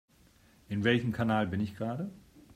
In 0.67 0.83
welchem 0.83 1.11
Kanal 1.11 1.45
bin 1.45 1.59
ich 1.61 1.75
gerade? 1.75 2.09